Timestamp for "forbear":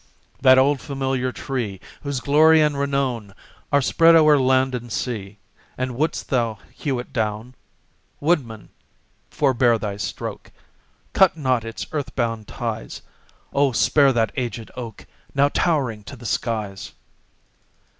9.29-9.77